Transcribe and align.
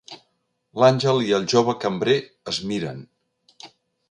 L'Àngel 0.83 1.21
i 1.27 1.35
el 1.39 1.45
jove 1.53 1.77
cambrer 1.85 2.19
es 2.53 2.63
miren. 2.73 3.09